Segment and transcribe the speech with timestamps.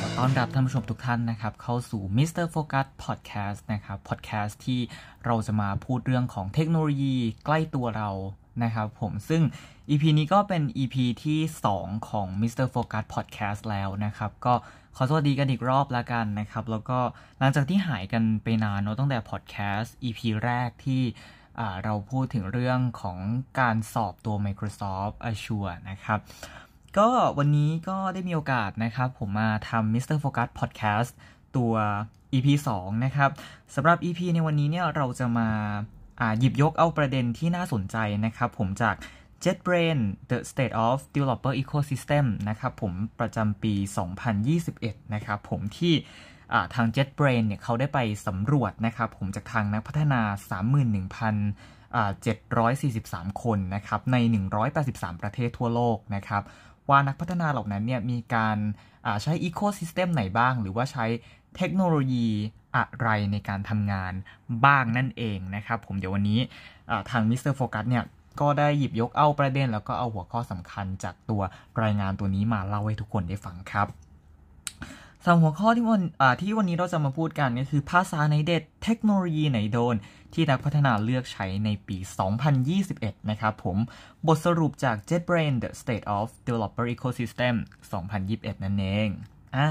[0.00, 2.46] ขอต้อนรับท่านผู้ชมทุกท่านนะครับ เข้าสู่ Mr.
[2.54, 4.80] Focus Podcast นะครับ Podcast ที่
[5.24, 8.10] เราจะมาพูดเรื่องของเทคโนโลยีใกล้ตัวเรา
[8.62, 9.42] นะครับผมซึ่ง
[9.90, 11.40] EP นี้ก็เป็น EP ที่
[11.76, 12.66] 2 ของ Mr.
[12.74, 14.54] Focus Podcast แล้วนะครับ ก็
[14.96, 16.98] ขอสวัสดีกันอีกรอบแล้วกันนะครับ แล้วก็
[17.38, 21.02] หลังจากที่หายกันไปนานเนาะตั้งแต่ Podcast EP แรกที่
[21.84, 23.18] เราพูดถึงเรื่องของ
[23.60, 26.18] การสอบตัว Microsoft Azure นะครับ
[26.98, 30.18] ก็วันนี้ก็ได้มีโอกาสนะครับ ผมมาทำ Mr.
[30.22, 31.10] Focus Podcast
[31.56, 31.72] ตัว
[32.32, 33.30] EP 2 นะครับ
[33.74, 35.48] สำหรับ EP ในวันนี้เนี่ยเราจะมา
[36.38, 38.94] หยิบยกเอาประเด็นที่น่าสนใจนะครับ ผมจาก
[39.44, 39.98] JetBrain
[40.30, 43.74] The State of Developer Ecosystem นะครับผมประจำปี
[44.42, 45.94] 2021 นะครับผมที่
[46.74, 50.20] ทาง JetBrain เนี่ยเขาได้ไปสำรวจนะครับผมจากทางนักพัฒนา
[51.94, 54.16] 31,743 คนนะครับใน
[54.70, 56.44] 183 ประเทศทั่วโลกนะครับ
[56.90, 58.58] ว่านักพัฒนาเหล่านั้นเนี่ยมีการ
[59.22, 61.06] ใช้ ecosystem ไหนบ้าง หรือว่าใช้
[61.56, 62.28] เทคโนโลยี
[62.76, 64.12] อะไรในการทำงาน
[64.64, 66.40] บ้างนั่นเองนะครับผมเดี๋ยววันนี้
[67.10, 68.04] ทางมิสเตอร์โฟกัสเนี่ย
[68.40, 71.42] ก็ได้หยิบยกเอาประเด็น แล้วก็เอาหัวข้อสำคัญจากตัว
[71.82, 73.86] รายงานตัวนี้มาเล่าให้ทุกคนได้ฟังครับ
[75.24, 76.02] สำหรับหัวข้อที่วัน
[76.40, 79.96] ที่วันนี้เราจะมาพูดกันก็คือภาษาไหนเด็ดเทคโนโลยีไหนโดน
[80.34, 81.96] ที่นักพัฒนาเลือกใช้ในปี
[82.62, 83.76] 2021 นะครับผม
[84.26, 87.54] บทสรุปจาก JetBrain The State of Developer Ecosystem
[88.08, 89.08] 2021 นั่นเอง
[89.56, 89.68] อ่า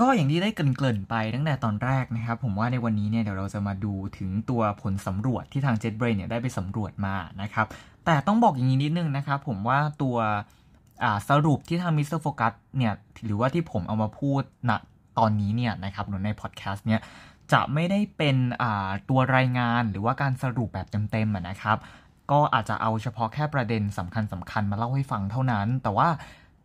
[0.00, 7.66] ก็อย่างที่ได้เกริ่นๆไปตั้งแต่ตอนแรกนะครับ ผมว่าในวันนี้เนี่ยเดี๋ยวเราจะมาดูถึงตัวผลสำรวจที่ทาง JetBrain เนี่ยได้ไปสำรวจมานะครับ
[8.04, 10.16] แต่ต้องบอกอย่างนี้นิดนึงนะครับ ผมว่าตัว
[11.28, 14.72] สรุปที่ทางมิสเตอร์โฟกัสเนี่ยหรือว่าที่ผมเอามาพูดณ
[15.18, 17.00] ตอนนี้เนี่ยนะครับหรือในพอดแคสต์เนี่ย
[17.52, 18.36] จะไม่ได้เป็น
[19.08, 21.78] ตัวรายงานหรือว่าการสรุปแบบเต็มๆนะครับ
[22.30, 26.08] ก็อาจจะเอาเฉพาะแค่ประเด็นสำคัญสำคัญมาเล่าให้ฟังเท่านั้น แต่ว่า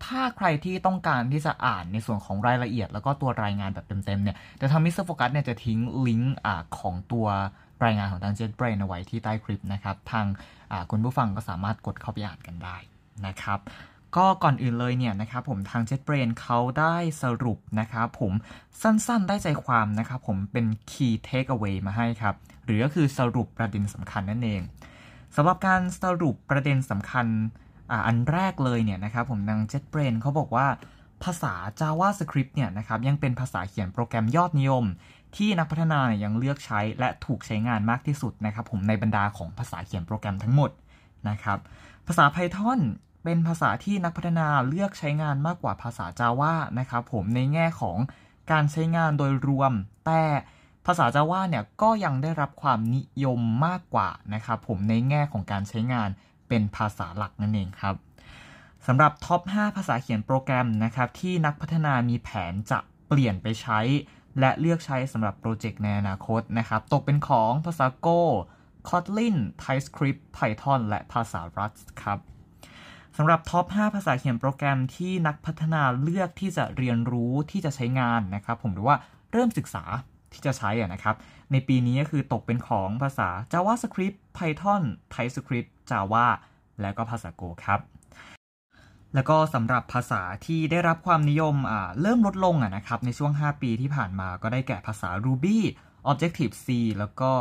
[0.06, 6.36] ถ้าใครที่ต้องการที่จะอ่านในส่วนของรายละเอียด แล้วก็ตัวรายงานแบบเต็มๆเนี่ยเดี๋ยวทางมิสเตอร์โฟกัสเนี่ยจะทิ้งลิงก์
[6.80, 7.28] ของตัว
[7.86, 10.26] รายงานของทาง JetBrains เอาไว้ที่ใต้คลิปนะครับ ทาง
[10.92, 12.78] คุณผู้ฟังก็สามารถกดเข้าไปอ่านกันได้
[13.26, 13.60] นะครับ
[14.16, 18.34] ก็ก่อนอื่นเลยเนี่ยนะครับผมทาง JetBrain เขาได้สรุปนะครับผม
[18.82, 22.36] สั้นๆได้ใจความนะครับผมเป็น Key Takeaway มาให้ครับ
[22.66, 24.62] หรือก็คือสรุปประเด็นสำคัญนั่นเอง
[25.36, 27.26] สำหรับการสรุปประเด็นสำคัญ
[27.92, 30.68] ออันแรกเลยเนี่ยนะครับผมทาง JetBrain เขาบอกว่า
[31.24, 34.86] ภาษา JavaScript เนี่ยนะครับยังเป็นภาษาเขียนโปรแกรมยอดนิยม
[35.36, 40.72] ที่นักพัฒนาเนี่ยยังเลือกใช้และถูกใช้งานมากที่สุดนะครับผมในบรรดาของภาษาเขียนโปรแกรมทั้งหมด
[41.30, 41.58] นะครับ
[42.08, 42.80] ภาษา Python
[43.30, 47.98] เป็นภาษาที่นักพัฒนาเลือกใช้งานมากกว่าภาษา Java นะครับผมในแง่ของ
[48.52, 49.72] การใช้งานโดยรวม
[50.06, 50.24] แต่
[50.86, 56.10] ภาษา Java เนี่ยก็ยังได้รับความนิยมมากกว่านะครับผมในแง่ของการใช้งาน
[56.48, 57.96] เป็นภาษาหลักนั่นเองครับ
[58.88, 63.80] สำหรับท็อป 5 ภาษาเขียนโปรแกรมนะครับที่นักพัฒนามีแผนจะเปลี่ยนไปใช้
[64.40, 68.20] และเลือกใช้สำหรับโปรเจกต์ในอนาคตนะครับตกเป็นของภาษา Go
[68.90, 72.20] Kotlin TypeScript Python และภาษา Rust ครับ
[73.20, 78.98] สำหรับท็อป 5 ภาษาเขียนโปรแกรมที่นักพัฒนาเลือกที่จะเรียนรู้ที่จะใช้งานนะครับ ผมหรือว่า
[79.32, 79.84] เริ่มศึกษา
[80.34, 81.16] ที่จะใช้นะครับ
[81.52, 84.84] ในปีนี้ก็คือตกเป็นของภาษา JavaScript Python
[85.14, 86.26] TypeScript Java
[86.82, 87.80] และก็ภาษา Go ครับ
[89.14, 91.56] แล้วก็สำหรับภาษาที่ได้รับความนิยม
[92.02, 95.58] เริ่มลดลงนะครับในช่วง 5 ปีที่ผ่านมาก็ได้แก่ภาษา Ruby
[96.12, 96.68] Objective C
[97.00, 97.32] แล้วก็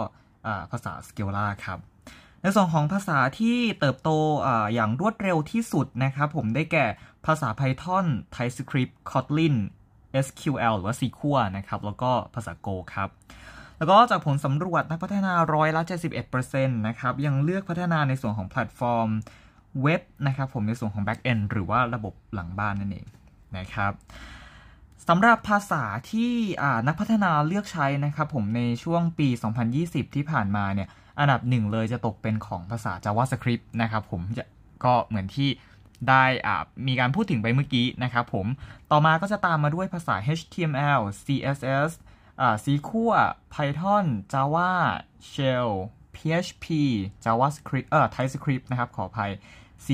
[0.73, 1.79] ภาษา Scala ครับ
[2.47, 4.11] ในส่วนของภาษาที่เติบโต
[4.47, 6.87] ออย่างรวดเร็วที่สุดนะครับผมได้แก่
[7.27, 9.57] ภาษา Python TypeScript Kotlin
[10.27, 13.09] SQL หรือว่า SQL นะครับ แล้วก็ภาษา Go ครับ
[13.79, 15.83] แล้วก็จากผลสำรวจนักพัฒนาร้อยละ
[16.33, 19.09] 71%นะครับ ยังเลือกพัฒนาในส่วนของแพลตฟอร์ม
[19.83, 23.07] เว็บนะครับผมในส่วนของ Back End หรือว่าระบบหลังบ้านนั่นเอง
[23.57, 23.93] นะครับ
[25.09, 26.33] สำหรับภาษาที่
[26.87, 29.29] นักพัฒนาเลือกใช้นะครับผมในช่วงปี
[29.73, 34.45] 2020 ที่ผ่านมาเนี่ย อันดับหนึ่งเลยจะตกเป็นของภาษา JavaScript นะครับผมจะ
[34.85, 35.49] ก็เหมือนที่
[36.09, 36.25] ได้
[36.87, 38.47] มีการพูดถึงไปเมื่อกี้นะครับผม
[38.91, 41.91] ต่อมาก็จะตามมาด้วยภาษา HTML CSS
[42.41, 44.71] อ่า SQL Python Java
[45.31, 45.71] Shell
[46.17, 46.67] PHP
[47.25, 49.33] JavaScript เอ่อ TypeScript นะครับ ขออภัย
[49.85, 49.89] C++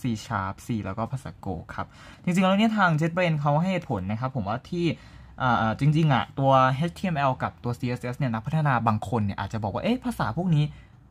[0.00, 1.86] C Sharp C แล้วก็ภาษา Go ครับ
[2.24, 4.86] จริงๆ แล้วเนี่ยทาง JetBrains เขาให้ผลนะครับ ผมว่าที่
[5.80, 6.52] จริงๆอะตัว
[6.90, 10.64] HTML กับตัว CSS เนี่ยนักพัฒนาบางคนเนี่ยอาจจะบอกว่าเอ๊ะภาษาพวกนี้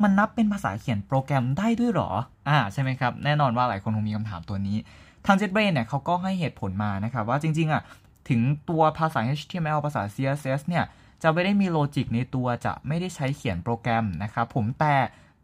[0.04, 2.10] มันนับเป็นภาษาเขียนโปรแกรมได้ด้วยหรอ
[2.50, 4.78] อ่าใช่ไหมครับ แน่นอนว่าหลายคนคงมีคำถามตัวนี้
[5.26, 7.82] ทาง JetBrains เนี่ยเขาก็ให้เหตุผลมานะครับว่าจริงๆอะ
[8.30, 10.84] ถึงตัวภาษา HTML ภาษา CSS เนี่ย
[11.24, 14.96] จะไม่ได้มีโลจิกในตัวจะไม่ได้ใช้เขียนโปรแกรมนะครับผมแต่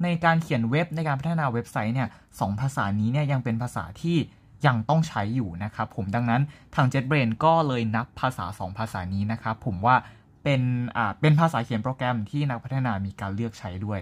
[0.04, 2.10] ในการเขียนเว็บในการพัฒนาเว็บไซต์เนี่ย
[2.40, 4.18] สองภาษานี้เนี่ยยังเป็นภาษาที่
[4.68, 6.42] ยังต้องใช้อยู่นะครับผมดังนั้น
[6.76, 9.96] ทาง JetBrains ก็เลยนับภาษา 2 ภาษานี้นะครับผมว่า
[10.44, 10.62] เป็น
[10.98, 14.00] อ่าเป็นภาษาเขียนโปรแกรมที่นักพัฒนามีการเลือกใช้ด้วย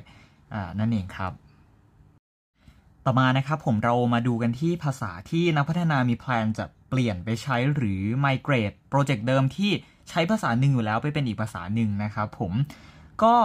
[0.53, 1.31] อ่านั่นเองครับ
[3.05, 9.71] ต่อมานะครับผมเรามาดูกันที่ภาษาที่นักพัฒนามีแพลนจะเปลี่ยนไปใช้หรือ migrate โปรเจกต์เดิมที่
[10.09, 12.53] ใช้ภาษาหนึ่งอยู่แล้วไปเป็นอีกภาษาหนึ่งนะครับผม
[13.23, 13.35] ก็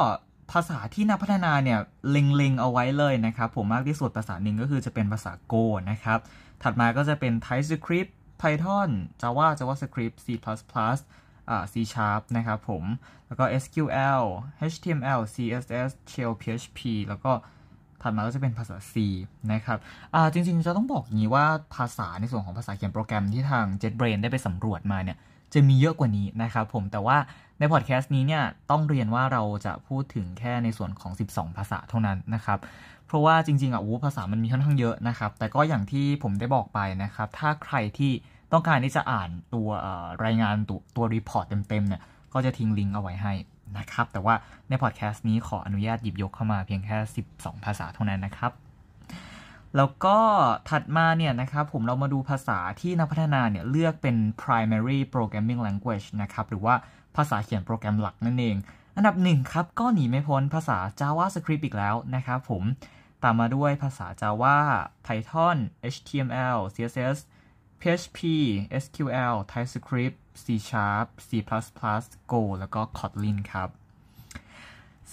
[0.53, 1.79] ภาษาที่นักพัฒนาเนี่ย
[2.11, 6.19] เล็งๆเอาไว้เลยนะครับผมมากที่สุดภาษาหนึ่งก็คือจะเป็นภาษา Go นะครับ
[6.63, 10.29] ถัดมาก็จะเป็น TypeScript Python Java JavaScript C++
[11.51, 12.85] อ่า C Sharp นะครับผม
[13.27, 14.23] แล้วก็ SQL
[14.73, 17.33] HTML CSS Shell PHP แล้วก็
[18.03, 18.95] ถัดมาก็จะเป็นภาษา C
[19.53, 19.79] นะครับ
[20.33, 25.17] จริงๆ จะต้องบอกอย่างนี้ว่าภาษาในส่วนของภาษาเขียนโปรแกรมที่ทาง JetBrains ได้ไปสำรวจมาเนี่ย
[25.53, 27.17] จะมีเยอะกว่านี้นะครับผม แต่ว่า
[27.59, 32.59] ในพอดแคสต์นี้เนี่ย ต้องเรียนว่าเราจะพูดถึงแค่ในส่วนของ 12 ภาษาเท่านั้นนะครับ
[33.13, 38.13] เพราะว่าจริงๆอะภาษามันมีค่อนข้างเยอะนะครับ แต่ก็อย่างที่ผมได้บอกไปนะครับ ถ้าใครที่
[38.53, 39.69] ต้องการที่จะอ่านตัว
[40.25, 43.33] รายงานตัวตัว report เต็มๆเนี่ยก็จะทิ้งลิงก์เอาไว้ให้
[43.79, 44.35] นะครับ แต่ว่า
[44.69, 46.97] ในพอดแคสต์นี้ขออนุญาตหยิบยกเข้ามาเพียงแค่
[47.31, 48.53] 12 ภาษาเท่านั้นนะครับ
[49.77, 50.17] แล้วก็
[50.69, 56.75] ถัดมาเนี่ยนะครับผมเรามาดูภาษาที่นักพัฒนาเนี่ยเลือกเป็น primary programming language นะครับ หรือว่า
[57.17, 58.57] ภาษาเขียนโปรแกรมหลักนั่นเอง
[58.97, 62.63] อันดับหนึ่งครับ ก็หนีไม่พ้นภาษา JavaScript อีกแล้วนะครับผม
[63.25, 64.57] ตามมาด้วยภาษา Java
[65.07, 65.59] Python
[65.95, 67.19] HTML CSS
[67.81, 68.19] PHP
[68.83, 71.31] SQL TypeScript C Sharp C++
[72.33, 73.69] Go แล้วก็ Kotlin ครับ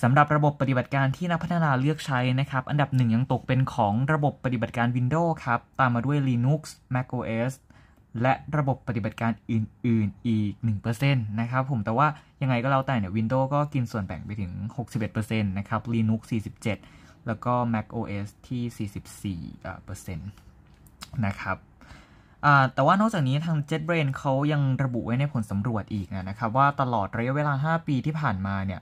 [0.02, 6.62] สำหรับระบบปฏิบัติการที่นักพัฒนาเลือกใช้นะครับ อันดับหนึ่งยังตกเป็นของระบบปฏิบัติการ Windows ครับ ตามมาด้วย Linux
[6.96, 7.54] macOS
[8.22, 10.52] และระบบปฏิบัติการอื่น ๆ อีก
[10.98, 12.08] 1%นะครับผม แต่ว่า
[12.42, 14.52] ยังไงก็แล้วแต่เนี่ย Windows ก็กินส่วนแบ่งไปถึง
[15.06, 20.30] 61%นะครับ Linux 47 แล้วก็ Mac OS ที่ 44%นต์
[21.26, 21.58] นะครับ
[22.74, 28.82] แต่ว่านอกจากนี้ทาง JetBrain เขายังระบุไว้ในผลสำรวจอีกนะครับว่าตลอดระยะเวลา 5 ปีที่ผ่านมาเนี่ย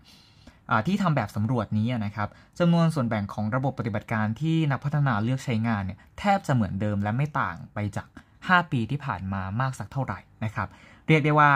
[0.88, 2.30] ที่ทำแบบสำรวจนี้นะครับ
[2.60, 8.07] จำนวนส่วนแบ่งของระบบปฏิบัติการที่นักพัฒนาเลือกใช้งานเนี่ยแทบจะเหมือนเดิมและไม่ต่างไปจาก
[8.39, 10.68] 5 ปีที่ผ่านมามากสักเท่าไหร่นะครับ
[11.07, 11.51] เรียกได้ว่า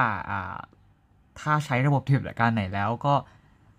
[1.39, 3.13] ถ้าใช้ระบบปฏิบัติการไหนแล้วก็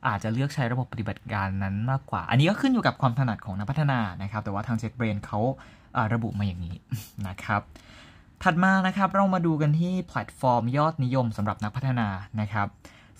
[0.07, 5.41] อาจจะเลือกใช้ระบบปฏิบัติการนั้นมากกว่า อันนี้ก็ขึ้นอยู่กับความถนัดของนักพัฒนานะครับ แต่ว่าทาง Jetbrain เขา
[6.15, 6.77] ระบุมาอย่างนี้
[7.29, 7.61] นะครับ
[8.43, 12.09] ถัดมานะครับเรามาดูกันที่แพลตฟอร์มยอดนิยมสำหรับนักพัฒนา
[12.41, 12.67] นะครับ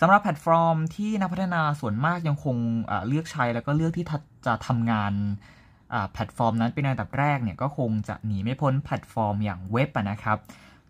[0.01, 2.57] สำหรับแพลตฟอร์มที่นักพัฒนาส่วนมากยังคง
[3.09, 4.07] เลือกใช้แล้วก็เลือกที่
[4.47, 5.13] จะทำงาน
[6.13, 10.39] แพลตฟอร์มนั้นเป็นอันดับแรกเนี่ยก็คงจะหนีไม่พ้นแพลตฟอร์มอย่างเว็บนะครับ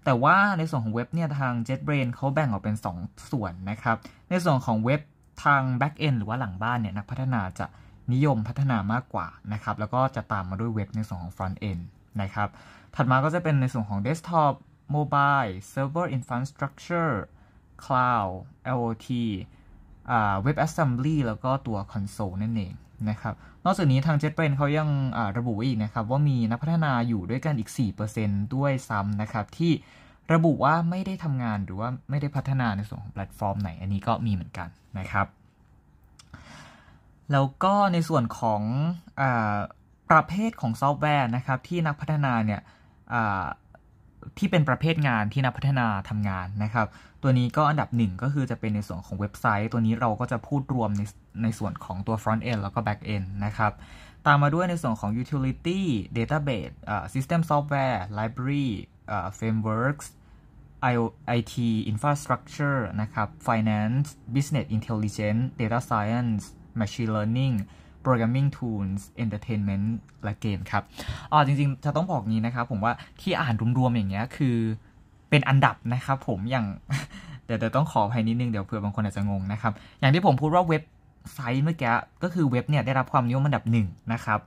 [0.05, 3.97] แต่ว่าในส่วนของเว็บเนี่ยทาง JetBrains เขาแบ่งออกเป็น 2 ส่วนนะครับ
[4.29, 5.00] ในส่วนของเว็บ
[5.44, 7.67] ทาง Backend หรือว่าหลังบ้านเนี่ยนักพัฒนาจะ
[8.12, 11.82] นิยมพัฒนามากกว่านะครับ แล้วก็จะตามมาด้วยเว็บในส่วนของ Front End
[12.23, 12.49] นะครับ
[12.94, 14.55] ถัดมาก็จะเป็นในส่วนของ Desktop
[14.94, 17.12] Mobile Server Infrastructure
[17.84, 18.32] Cloud
[18.73, 19.08] IoT
[20.43, 22.73] WebAssembly แล้วก็ตัว Console นั่นเอง
[23.11, 23.34] นะครับ
[23.64, 24.88] นอกจากนี้ทาง JetBrains เขายัง
[25.38, 27.70] ระบุอีกนะครับ ว่ามีนักพัฒนาอยู่ด้วยกันอีก
[28.12, 29.73] 4%ด้วยซ้ำนะครับที่
[30.32, 35.26] ระบุว่าไม่ได้ทำงานหรือว่าไม่ได้พัฒนาในส่วนของแพลตฟอร์มไหน อันนี้ก็มีเหมือนกันนะครับ
[37.32, 38.62] แล้วก็ในส่วนของ
[39.20, 39.22] อ
[40.10, 42.60] ประเภทของซอฟต์แวร์นะครับ ที่นักพัฒนาเนี่ย
[44.38, 46.86] ที่เป็นประเภทงานที่นักพัฒนาทำงานนะครับ
[47.22, 51.02] ตัวนี้ก็อันดับหนึ่งก็คือจะเป็นในส่วนของเว็บไซต์ ตัวนี้เราก็จะพูดรวมใน
[51.43, 53.72] ในส่วนของตัว front end แล้วก็ back end นะครับ
[54.26, 55.81] ตามมาด้วยในส่วนของ utility
[56.17, 56.74] database
[57.14, 58.69] system software library
[59.39, 60.06] frameworks
[61.39, 61.55] IT
[61.93, 66.43] infrastructure นะครับ finance business intelligence data science
[66.81, 67.55] machine learning
[68.05, 69.87] programming tools entertainment
[70.25, 70.82] และเกมครับ
[71.32, 74.56] อ๋อจริงๆ จะต้องบอกงี้นะครับ ผมว่าที่อ่านรวมๆ อย่างเงี้ยคือ
[75.31, 76.67] เป็นอันดับนะครับผมอย่าง
[77.47, 80.82] เดี๋ยวต้องขออภัยนิดนึง เดี๋ยวเผื่อบางคนอาจจะงงนะครับ อย่างที่ผมพูดว่าเว็บ
[81.32, 81.93] ไซต์เมื่อกี้
[82.23, 84.41] ก็คือเว็บเนี่ยได้รับความนิยมอันดับ1นะครับ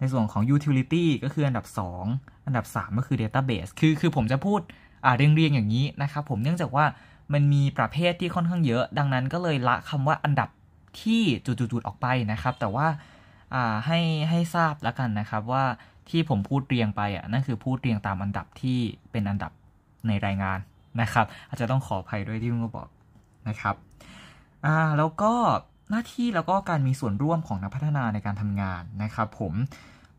[0.00, 1.66] ในส่วนของ utility ก็คืออันดับ
[2.06, 4.60] 2 อันดับ 3 ก็คือ database คือคือผมจะพูด
[5.04, 6.84] อ่าเรียงๆอย่างนี้นะครับผมเนื่องจากว่า
[7.32, 10.48] มันมีประเภทที่ค่อนข้างเยอะ ดังนั้นก็เลยละคำว่าอันดับ
[11.00, 12.86] ที่จุดๆออกไปนะครับ แต่ว่า
[13.86, 15.64] ให้ให้ทราบแล้วกันนะครับว่า
[16.10, 18.78] ที่ผมพูดเรียงไปอะนั่นคือพูดเรียงตามอันดับที่
[19.10, 19.52] เป็นอันดับ
[20.08, 20.58] ในรายงาน
[21.00, 22.88] นะครับ อาจจะต้องขออภัยด้วยที่เพิ่งบอก
[23.48, 23.74] นะครับ
[24.66, 25.32] อ่าแล้วก็
[25.90, 29.52] หน้าที่แล้วก็การมีส่วนร่วมของนักพัฒนาในการทำงานนะครับ ผม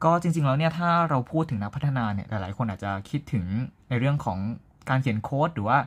[0.04, 3.46] ก็จริงๆแล้วเนี่ยถ้าเราพูดถึงนักพัฒนาเนี่ยหลายๆคนอาจจะคิดถึง
[3.90, 4.38] ในเรื่องของ
[4.90, 5.78] การเขียนโค้ดหรือว่า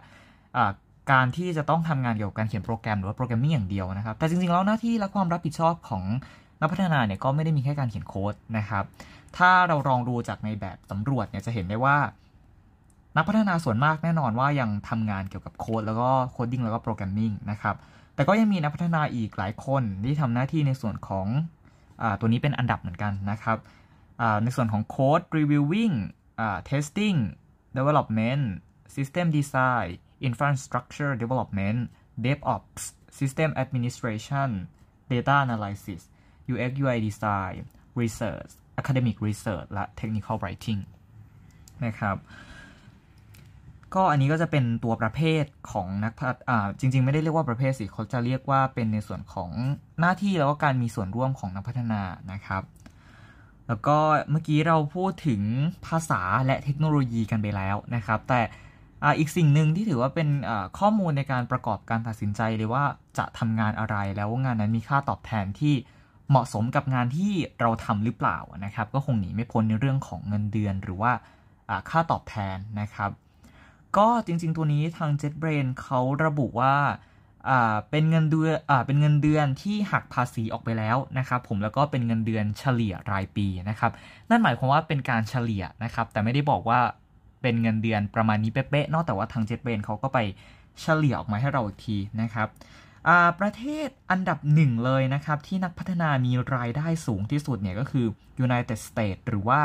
[1.12, 6.04] การที่จะต้องทำงานเกี่ยวกับการเขียนโปรแกรมหรือว่าโปรแกรมมิ่งอย่างเดียวนะครับ แต่จริงๆแล้วหน้าที่และความรับผิดชอบของ
[6.61, 8.85] นักพัฒนาเนี่ยก็ไม่ได้มีแค่การเขียนโค้ดนะครับ
[9.37, 11.97] ถ้าเราลองดูจากในแบบสำรวจเนี่ยจะเห็นได้ว่า
[13.16, 17.75] นักพัฒนาส่วนมากแน่นอนว่ายังทำงานเกี่ยวกับโค้ดแล้วก็ coding แล้วก็ programming นะครับ
[18.14, 21.26] แต่ก็ยังมีนักพัฒนาอีกหลายคนที่ทำหน้าที่ในส่วนของ
[22.02, 23.59] อตัวนี้เป็นอันดับเหมือนกันนะครับ
[24.42, 25.94] ในส่วนของโค้ด reviewing
[26.71, 27.18] testing
[27.78, 28.44] development
[28.94, 29.90] system design
[30.28, 31.78] infrastructure development
[32.25, 32.83] DevOps
[33.18, 34.50] system administration
[35.11, 36.00] data analysis
[36.52, 37.56] UX UI design
[38.00, 40.80] research academic research และ technical writing
[41.85, 42.16] นะครับ
[43.94, 49.50] ก็อันนี้ก็จะเป็นตัวประเภทของนักพัฒอ่าจริง ๆ ไม่ได้เรียกว่าประเภทสิเขาจะเรียกว่าเป็นในส่วนของ
[50.00, 52.02] หน้าที่แล้วก็การมีส่วนร่วมของนักพัฒนา
[52.33, 52.62] นะครับ
[53.68, 53.97] แล้วก็
[54.30, 55.42] เมื่อกี้เราพูดถึง
[55.87, 58.40] ภาษาและเทคโนโลยีกันไปแล้วนะครับ แต่
[59.18, 60.28] อีกสิ่งหนึ่งที่ถือว่าเป็น
[60.78, 62.85] ข้อมูลในการประกอบการตัดสินใจเลยว่า
[63.18, 65.75] จะทำงานอะไรแล้วงานนั้นมีค่าตอบแทนที่
[66.30, 71.12] เหมาะสมกับงานที่เราทำหรือเปล่านะครับ ก็คงหนีไม่พ้นในเรื่องของเงินเดือนหรือว่า
[71.90, 73.11] ค่าตอบแทนนะครับ
[73.97, 76.75] ก็จริงๆตัวนี้ทาง JetBrain เขาระบุว่า
[77.91, 83.93] เป็นเงินเดือนเป็นเงินเดือนที่หักภาษีออกไปแล้วนะครับ ผมแล้วก็เป็นเงินเดือนเฉลี่ยรายปีนะครับ
[84.31, 86.81] นั่นหมายความว่าเป็นการเฉลี่ยนะครับ แต่ไม่ได้บอกว่า
[87.43, 90.19] เป็นเงินเดือนประมาณนี้เป๊ะๆนอกแต่ว่าทาง JetBrain เขาก็ไป
[90.81, 92.49] เฉลี่ยออกมาให้เราอีกทีนะครับ
[93.41, 98.07] ประเทศอันดับหนึ่งเลยนะครับ ที่นักพัฒนามีรายได้สูงที่สุดเนี่ยก็คือ
[98.47, 99.61] United States หรือว่า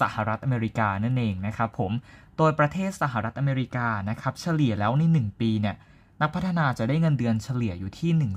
[0.00, 1.92] สหรัฐอเมริกานั่นเองนะครับผม
[2.36, 5.76] โดยประเทศสหรัฐอเมริกานะครับ เฉลี่ยแล้วใน 1 ปีเนี่ย
[6.24, 8.30] นักพัฒนาจะได้เงินเดือนเฉลี่ยอยู่ที่ 1 2 0 0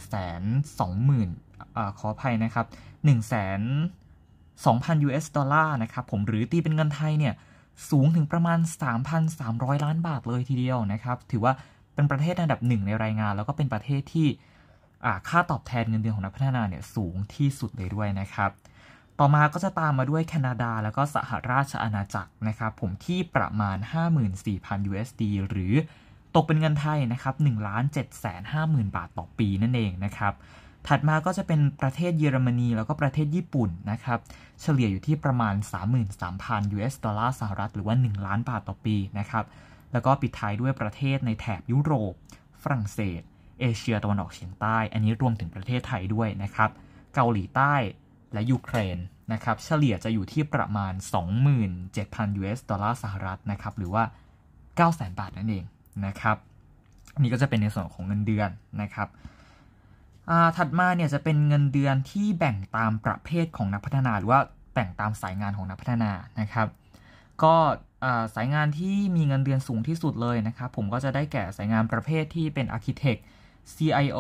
[0.79, 7.34] 0 0อขออภัยนะครับ 1 2 0 0 0 US ดอลลาร์นะครับผมหรือตีเป็นเงินไทยเนี่ย
[7.89, 8.60] สูงถึงประมาณ
[9.22, 11.53] 3,300 ล้านบาทเลยทีเดียวนะครับ ถือว่า
[11.96, 14.27] เป็นประเทศอันดับหนึ่งในรายงาน แล้วก็เป็นประเทศที่
[15.29, 18.51] ค่าตอบแทนเงินเดือนของนักพัฒนาเนี่ยสูงที่สุดเลยด้วยนะครับ
[19.20, 23.77] ต่อมาก็จะตามมาด้วยแคนาดาแล้วก็สหราชอาณาจักรนะครับผมที่ประมาณ
[24.34, 25.74] 54,000 USD หรือ
[26.38, 27.56] ตกเป็นเงินไทยนะครับ1 7 5 0
[28.53, 30.34] 0 0 0 บาทต่อปีนั่นเองนะครับ
[30.88, 34.20] ถัดมาก็จะเป็นประเทศเยอรมนีแล้วก็ประเทศญี่ปุ่นนะครับ
[34.62, 35.56] เฉลี่ยอยู่ที่ประมาณ
[36.15, 39.46] 33,000 US ดอลลาร์สหรัฐหรือว่า 1 ล้านบาทต่อปีนะครับ
[39.91, 42.13] แล้วก็ปิดท้ายด้วยประเทศในแถบยุโรป
[42.63, 43.22] ฝรั่งเศส
[43.60, 46.70] เอเชียตะวันออกเฉียงใต้ อันนี้รวมถึงประเทศไทยด้วยนะครับ
[47.15, 47.74] เกาหลีใต้
[48.34, 48.98] และยูเครน
[49.34, 50.94] นะครับเฉลี่ยจะอยู่ที่ประมาณ
[51.67, 54.03] 27,000 US ดอลลาร์สหรัฐนะครับหรือว่า
[54.62, 55.65] 900,000 บาทนั่นเอง
[56.05, 56.37] นะครับ
[57.19, 58.49] นี่ก็จะเป็นในส่วนของเงินเดือน
[58.81, 59.07] นะครับ
[60.57, 64.39] ถัดมาเนี่ยจะเป็นเงินเดือนที่แบ่งตามประเภทของนักพัฒนาหรือว่า
[64.73, 66.67] แบ่งตามสายงานของนักพัฒนานะครับ
[67.43, 67.55] ก็
[68.35, 73.21] สายงานที่มีเงินเดือนสูงที่สุดเลยนะครับผมก็จะได้แก่สายงานประเภทที่เป็น Architect
[73.75, 74.19] CIO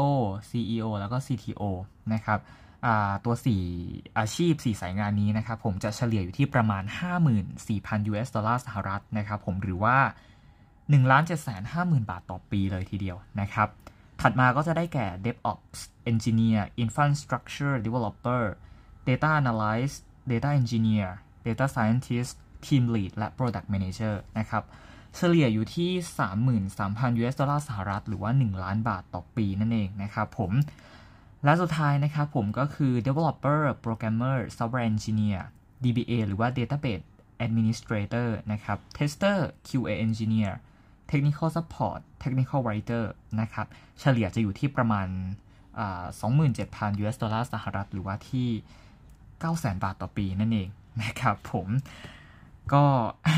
[0.49, 1.63] CEO แล้วก็ CTO
[2.13, 2.39] นะครับ
[3.25, 3.35] ตัว
[3.75, 6.83] 4 อาชีพ 4 สายงานนี้นะครับผมจะเฉลี่ยอยู่ที่ประมาณ
[7.47, 9.97] 54,000 US ดอลลาร์สหรัฐนะครับผมหรือว่า
[10.87, 13.67] 1 7 5 0 0 0 0 บาทต่อปีเลยทีเดียวนะครับ
[14.21, 15.79] ถัดมาก็จะได้แก่ DevOps
[16.11, 18.43] Engineer Infrastructure Developer
[19.07, 19.97] Data Analyst
[20.31, 21.07] Data Engineer
[21.45, 22.33] Data Scientist
[22.65, 24.63] Team Lead และ Product Manager นะครับ
[25.15, 25.91] เฉลี่ยอยู่ที่
[26.57, 30.51] 33,000 US ดอลลาร์สหรัฐ หรือว่า 1 ล้านบาทต่อปีนั่นเองนะครับผม
[31.43, 35.41] และสุดท้ายนะครับผมก็คือ developer programmer software engineer
[35.83, 37.05] DBA หรือว่า database
[37.45, 40.53] administrator นะครับ tester QA engineer
[41.11, 43.03] technical support technical writer
[43.41, 43.67] นะครับ
[43.99, 45.07] เฉลี่ยจะอยู่ที่ประมาณ
[46.21, 48.47] 27,000 US ดอลลาร์สหรัฐ หรือว่าที่
[49.75, 50.69] 900,000 บาทต่อปีนั่นเอง
[51.03, 51.67] นะครับผม
[52.73, 52.83] ก็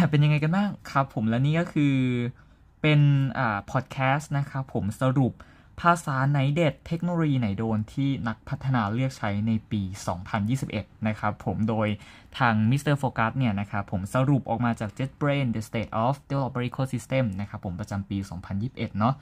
[0.10, 1.96] เป็นยังไงกันบ้างครับผมและนี่ก็คือ
[2.82, 3.02] เป็น
[3.72, 5.34] พอดแคสต์นะครับผมสรุป
[5.82, 9.82] ภาษาไหนเด็ดเทคโนโลยีไหนโดนที่นักพัฒนาเลือกใช้ในปี
[10.46, 11.88] 2021 นะครับผมโดย
[12.40, 12.96] ทาง Mr.
[13.02, 18.18] Focus เนี่ยนะครับผมสรุปออกมาจาก JetBrain The State of Developer Ecosystem นะครับผมประจำปี
[18.58, 19.14] 2021 เนาะ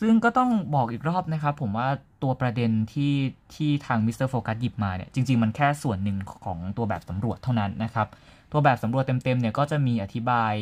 [0.00, 1.88] ซึ่งก็ต้องบอกอีกรอบนะครับผมว่า
[2.22, 3.14] ตัวประเด็นที่
[3.54, 4.28] ที่ทาง Mr.
[4.32, 8.08] Focus หยิบมาเนี่ยจริง ๆ มันแค่ส่วนหนึ่งของตัวแบบสำรวจเท่านั้นนะครับ
[8.52, 10.54] ตัวแบบสำรวจเต็มๆเนี่ยก็จะมีอธิบาย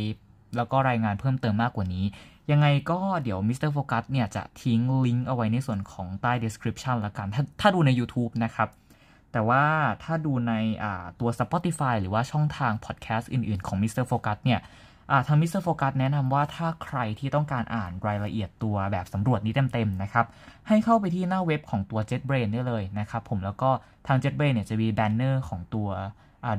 [0.56, 2.04] แล้วก็รายงานเพิ่มเติมมากกว่านี้
[2.50, 3.70] ยังไงก็เดี๋ยว Mr.
[3.70, 8.68] Focus เนี่ยจะทิ้งลิงก์เอาไว้ในส่วนของใต้ description ละกัน ถ้าถ้าดูใน YouTube นะครับ
[9.32, 9.64] แต่ว่า
[10.02, 10.52] ถ้าดูใน
[11.20, 14.04] ตัว Spotify หรือว่าช่องทางพอดแคสต์อื่น ๆ ของ Mr.
[14.10, 14.60] Focus เนี่ย
[15.26, 15.62] ทาง Mr.
[15.66, 20.26] Focus แนะนำว่าถ้าใครที่ต้องการอ่านรายละเอียดตัวแบบสำรวจนี้เต็ม ๆ นะครับ
[20.68, 23.70] ให้เข้าไปที่หน้าเว็บของตัว JetBrain ได้เลยนะครับผมแล้วก็
[24.06, 25.88] ทาง JetBrain เนี่ยจะมีแบนเนอร์ของตัว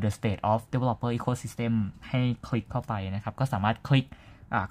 [0.04, 1.74] The State of Developer Ecosystem
[2.10, 4.06] ให้คลิกเข้าไปนะครับ ก็สามารถคลิก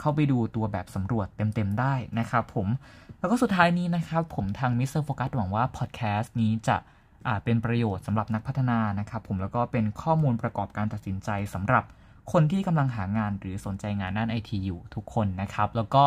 [0.00, 2.68] เข้าไปดูตัวแบบสำรวจเต็ม ๆ ได้นะครับผม
[3.18, 5.02] แล้วก็สุดท้ายนี้นะครับ ผมทาง Mr.
[5.02, 6.76] Focus หวังว่าพอดแคสต์นี้จะ
[7.44, 11.84] เป็นประโยชน์สำหรับนักพัฒนานะครับ ผมแล้วก็เป็นข้อมูลประกอบการตัดสินใจสำหรับ
[12.32, 16.04] คนที่กำลังหางานหรือสนใจงานด้านไอทีอยู่ทุกคนนะครับ แล้วก็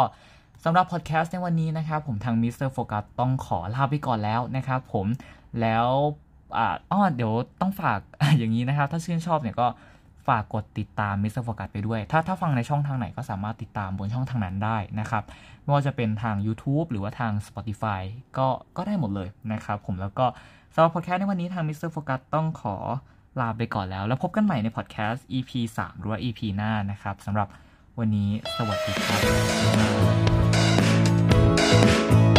[0.63, 2.70] สำหรับพอดแคสต์ในวันนี้นะครับ ผมทาง Mr.
[2.70, 5.05] Focus ต้องขอลาไปก่อนแล้วนะครับผม
[5.62, 5.88] แล้ว
[6.58, 8.00] อ่าอ้อเดี๋ยวต้องฝาก
[8.38, 9.67] อย่างนี้นะครับ ถ้าชื่นชอบเนี่ยก็
[10.27, 11.44] ฝากกดติดตาม Mr.
[11.44, 15.24] Focus ไปด้วย ถ้าถ้าฟังในช่องทางไหนก็สามารถติดตามบนช่องทางนั้นได้นะครับ
[15.63, 18.01] ไม่ว่าจะเป็นทาง YouTube หรือว่าทาง Spotify
[18.38, 20.25] ก็ก็ได้หมดเลยนะครับ ผมแล้วก็
[20.74, 21.90] สำหรับพอดแคสต์ในวันนี้ทาง Mr.
[21.90, 22.75] Focus ต้องขอ
[23.41, 27.48] ลาไปก่อนแล้ว แล้วพบกันใหม่ในพอดแคสต์ EP 3 หรือว่า EP หน้านะครับสำหรับ
[28.00, 29.17] วันนี้สวัสดีครั
[32.27, 32.31] บ